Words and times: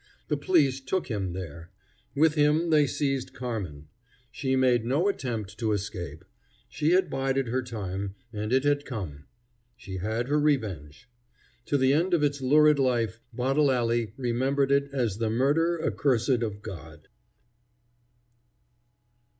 The 0.29 0.35
police 0.37 0.79
took 0.79 1.09
him 1.11 1.33
there. 1.33 1.69
With 2.15 2.33
him 2.33 2.71
they 2.71 2.87
seized 2.87 3.33
Carmen. 3.35 3.87
She 4.31 4.55
made 4.55 4.83
no 4.83 5.07
attempt 5.07 5.59
to 5.59 5.73
escape. 5.73 6.25
She 6.67 6.93
had 6.93 7.07
bided 7.07 7.49
her 7.49 7.61
time, 7.61 8.15
and 8.33 8.51
it 8.51 8.63
had 8.63 8.83
come. 8.83 9.25
She 9.77 9.97
had 9.97 10.27
her 10.27 10.39
revenge. 10.39 11.07
To 11.67 11.77
the 11.77 11.93
end 11.93 12.15
of 12.15 12.23
its 12.23 12.41
lurid 12.41 12.79
life 12.79 13.19
Bottle 13.31 13.69
Alley 13.69 14.13
remembered 14.17 14.71
it 14.71 14.89
as 14.91 15.19
the 15.19 15.29
murder 15.29 15.79
accursed 15.79 16.41
of 16.41 16.63
God. 16.63 17.07